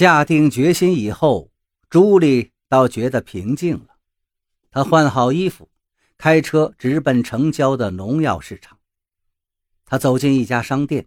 [0.00, 1.50] 下定决心以后，
[1.90, 3.98] 朱莉倒觉得平静了。
[4.70, 5.70] 她换好衣服，
[6.16, 8.78] 开车直奔城郊的农药市场。
[9.84, 11.06] 他走进一家商店，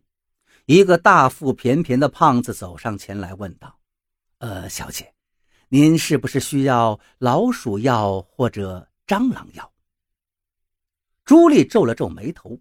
[0.67, 3.79] 一个大腹便便的胖子走上前来问道
[4.37, 5.11] ：“呃，小姐，
[5.69, 9.73] 您是不是需要老鼠药或者蟑螂药？”
[11.25, 12.59] 朱莉皱了皱眉头，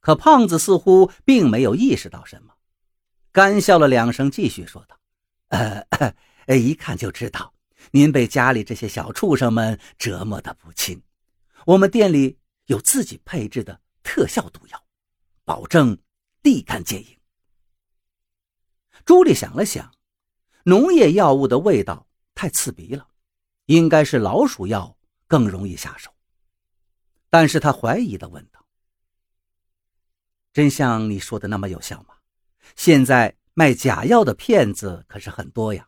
[0.00, 2.54] 可胖子似乎并没有意识到什么，
[3.30, 4.98] 干笑了两声，继续说道
[5.50, 7.54] ：“呃，一看就知道
[7.92, 11.00] 您被家里这些小畜生们折磨的不轻。
[11.66, 14.84] 我们店里有自己配制的特效毒药。”
[15.42, 15.98] 保证
[16.42, 17.18] 立竿见影。
[19.04, 19.92] 朱莉想了想，
[20.62, 22.06] 农业药物的味道
[22.36, 23.08] 太刺鼻了，
[23.66, 26.14] 应该是老鼠药更容易下手。
[27.30, 28.64] 但是他怀疑的问道
[30.52, 32.14] ：“真像你说的那么有效吗？
[32.76, 35.86] 现在卖假药的骗子可是很多呀。”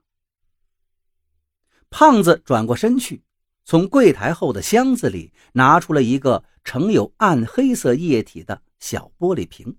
[1.88, 3.24] 胖子转过身去，
[3.64, 8.62] 从柜台后的箱子里拿出了一个盛有暗黑色液体的。
[8.78, 9.74] 小玻璃瓶，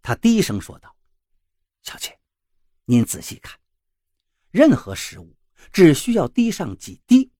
[0.00, 0.94] 他低声说道
[1.82, 2.16] ：“小姐，
[2.84, 3.58] 您仔细看，
[4.50, 5.34] 任何食物
[5.72, 7.32] 只需要滴上几滴，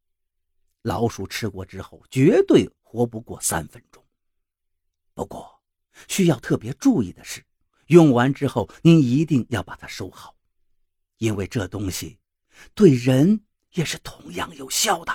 [0.80, 4.02] 老鼠吃过之后绝对活不过三分钟。
[5.14, 5.62] 不过，
[6.08, 7.44] 需要特别注意的是，
[7.92, 10.34] 用完之后您一定要把它收好，
[11.18, 12.18] 因为这东西
[12.74, 15.12] 对人也是同样有效的。”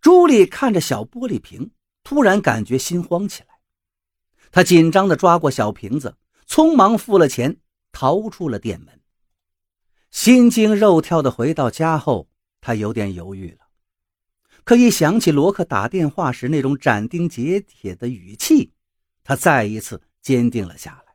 [0.00, 1.72] 朱莉看着小玻璃瓶。
[2.04, 3.48] 突然感觉心慌起来，
[4.50, 6.16] 她紧张地抓过小瓶子，
[6.46, 7.58] 匆忙付了钱，
[7.92, 9.02] 逃出了店门。
[10.10, 12.30] 心惊肉跳地回到家后，
[12.62, 13.68] 他有点犹豫了。
[14.64, 18.72] 可一想起罗克打电话时那种斩钉截铁的语气，
[19.22, 21.14] 他再一次坚定了下来。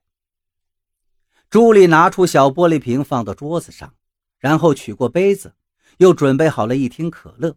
[1.50, 3.96] 朱莉拿出小玻璃瓶放到桌子上，
[4.40, 5.54] 然后取过杯子，
[5.98, 7.56] 又准备好了一听可乐，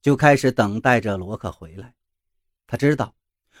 [0.00, 1.94] 就开始等待着罗克回来。
[2.66, 3.14] 他知道，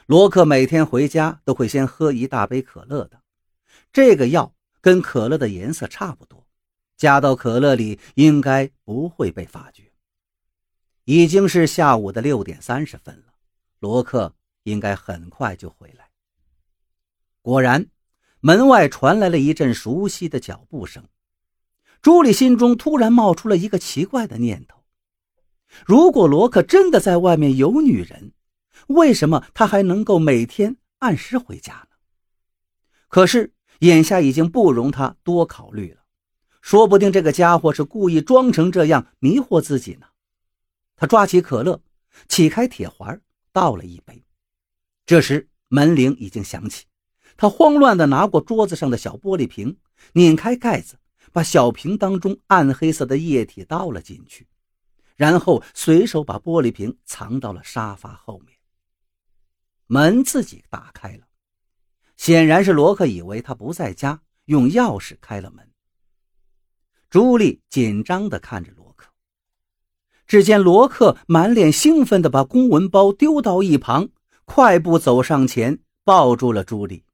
[0.06, 3.22] 罗克每天回家都会先喝一大杯可乐的。
[3.92, 6.46] 这个药跟可乐的颜色差不多，
[6.96, 9.92] 加到可乐里应该不会被发觉。
[11.04, 13.34] 已经是下午的六点三十分了，
[13.78, 16.05] 罗克应该很快就回来。
[17.46, 17.86] 果然，
[18.40, 21.06] 门外传来了一阵熟悉的脚步声。
[22.02, 24.82] 朱莉心中突然冒出了一个奇怪的念头：
[25.86, 28.32] 如果罗克真的在外面有女人，
[28.88, 31.96] 为什么他还能够每天按时回家呢？
[33.06, 36.00] 可是眼下已经不容他多考虑了，
[36.60, 40.08] 说不定这个家伙是故意装成这样迷惑自己呢。
[40.96, 41.80] 他抓起可乐，
[42.28, 44.24] 启开铁环，倒了一杯。
[45.06, 46.86] 这时门铃已经响起，
[47.36, 49.76] 他慌乱地拿过桌子上的小玻璃瓶，
[50.12, 50.96] 拧开盖子，
[51.32, 54.46] 把小瓶当中暗黑色的液体倒了进去，
[55.16, 58.56] 然后随手把玻璃瓶藏到了沙发后面。
[59.86, 61.26] 门自己打开了，
[62.16, 65.70] 显然是罗克以为他不在家，用钥匙开了门。
[67.08, 69.10] 朱莉紧张地看着罗克，
[70.26, 74.08] 只见罗克满脸兴奋地把公文包丢到一旁，
[74.44, 77.04] 快步走上前，抱住了朱莉：“，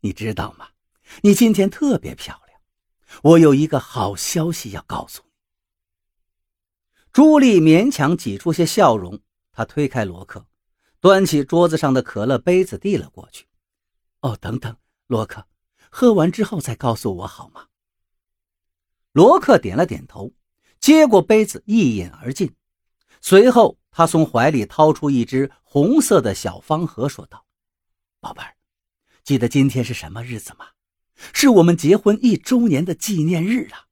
[0.00, 0.68] 你知道吗？
[1.22, 2.60] 你今天特别漂亮，
[3.22, 5.28] 我有一个好消息要告诉你。”
[7.12, 9.20] 朱莉勉强挤出些笑容，
[9.52, 10.46] 她推开罗克。
[11.00, 13.46] 端起桌子上的可乐杯子递了过去。
[14.20, 14.76] 哦，等等，
[15.06, 15.46] 罗克，
[15.90, 17.66] 喝完之后再告诉我好吗？
[19.12, 20.32] 罗克点了点头，
[20.80, 22.52] 接过杯子一饮而尽。
[23.20, 27.46] 随后，他从怀里掏出一只红色的小方盒，说道
[28.18, 28.56] ：“宝贝儿，
[29.28, 30.68] 记得今天是什么日子吗？
[31.34, 33.84] 是我们结婚一周年的纪念日啊！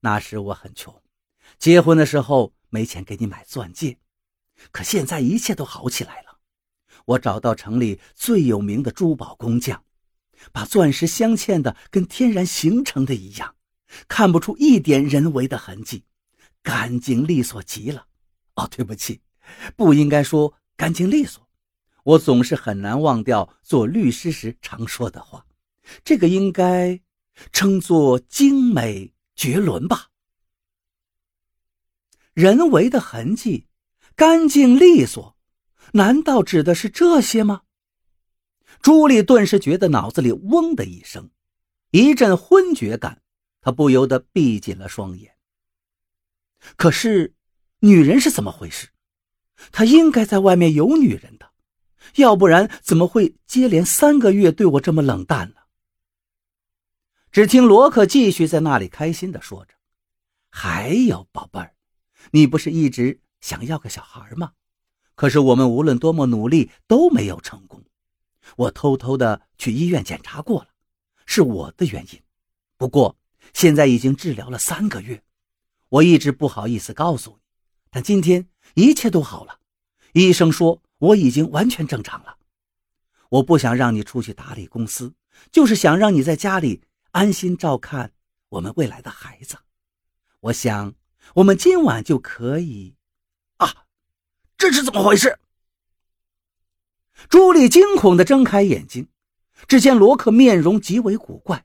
[0.00, 1.02] 那时我很穷，
[1.58, 3.98] 结婚的时候没钱给你买钻戒。”
[4.72, 6.38] 可现在一切都好起来了，
[7.04, 9.84] 我找到城里最有名的珠宝工匠，
[10.50, 13.54] 把钻石镶嵌的跟天然形成的一样，
[14.08, 16.04] 看不出一点人为的痕迹，
[16.62, 18.06] 干净利索极了。
[18.54, 19.20] 哦，对不起，
[19.76, 21.46] 不应该说干净利索，
[22.08, 25.44] 我总是很难忘掉做律师时常说的话，
[26.02, 27.00] 这个应该
[27.52, 30.08] 称作精美绝伦吧。
[32.32, 33.66] 人为的痕迹。
[34.16, 35.36] 干净利索，
[35.92, 37.62] 难道指的是这些吗？
[38.82, 41.30] 朱莉顿时觉得脑子里嗡的一声，
[41.92, 43.22] 一阵昏厥感，
[43.60, 45.36] 她不由得闭紧了双眼。
[46.74, 47.36] 可是，
[47.78, 48.88] 女人是怎么回事？
[49.70, 51.47] 她应该在外面有女人的，
[52.16, 55.54] 要不然怎么会接连三个月对我这么冷淡呢？
[57.30, 59.74] 只听罗克继续在那里开心地说着
[60.50, 61.74] ：“还有宝贝儿，
[62.30, 64.52] 你不是一直想要个小孩吗？
[65.14, 67.84] 可是我们无论多么努力都没有成功。
[68.56, 70.68] 我偷偷的去医院检查过了，
[71.26, 72.20] 是我的原因。
[72.76, 73.16] 不过
[73.52, 75.22] 现在已经治疗了三个月，
[75.90, 77.42] 我一直不好意思告诉你，
[77.90, 79.58] 但今天一切都好了。
[80.12, 82.36] 医生说我已经完全正常了。
[83.30, 85.14] 我不想让你出去打理公司，
[85.50, 88.12] 就是想让你在家里。”安心照看
[88.50, 89.56] 我们未来的孩子，
[90.40, 90.94] 我想
[91.36, 92.96] 我们今晚就可以。
[93.56, 93.86] 啊，
[94.58, 95.38] 这是怎么回事？
[97.28, 99.08] 朱莉惊恐地睁开眼睛，
[99.66, 101.64] 只见罗克面容极为古怪。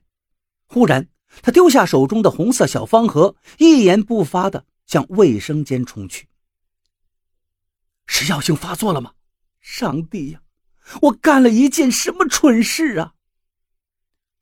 [0.66, 1.08] 忽然，
[1.42, 6.26] 他丢下手中的红色小方盒，一言不发地向卫生间冲去。
[8.06, 9.12] 是药性发作了吗？
[9.64, 10.42] 上帝呀，
[11.00, 13.14] 我干了一件什么蠢事啊！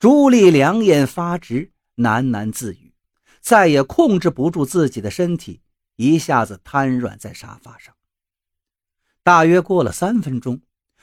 [0.01, 2.93] 朱莉两眼发直，喃喃自语，
[3.41, 5.61] 再也控制不住自己的身体，
[5.95, 7.95] 一下子瘫软在沙发上。
[9.23, 10.61] 大约过了三分钟，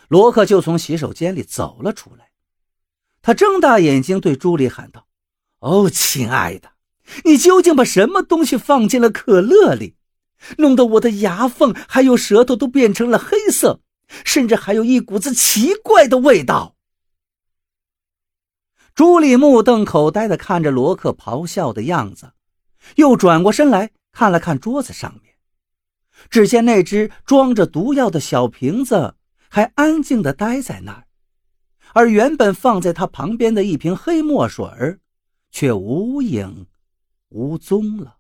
[0.10, 2.32] 罗克就从洗手间里走了出来。
[3.22, 5.08] 他睁大眼睛对朱莉喊道
[5.60, 6.74] ：“哦，亲爱的，
[7.24, 9.96] 你究竟把什么东西放进了可乐里，
[10.58, 13.80] 弄得我的牙缝还有舌头都变成了黑色，
[14.26, 16.76] 甚至还有一股子奇怪的味道。”
[18.96, 22.34] 朱莉目瞪口呆的看着罗克咆哮的样子，
[22.98, 25.36] 又转过身来看了看桌子上面，
[26.30, 29.16] 只见那只装着毒药的小瓶子
[29.48, 31.08] 还安静的待在那儿，
[31.94, 34.68] 而原本放在他旁边的一瓶黑墨水
[35.50, 36.68] 却无影
[37.30, 38.19] 无踪了。